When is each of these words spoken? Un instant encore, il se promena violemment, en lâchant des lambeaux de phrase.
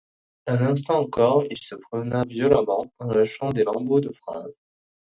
Un 0.47 0.65
instant 0.65 0.95
encore, 0.97 1.43
il 1.51 1.59
se 1.59 1.75
promena 1.75 2.23
violemment, 2.27 2.91
en 2.97 3.05
lâchant 3.11 3.51
des 3.51 3.63
lambeaux 3.65 3.99
de 3.99 4.09
phrase. 4.11 4.51